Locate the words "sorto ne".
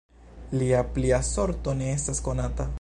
1.33-1.93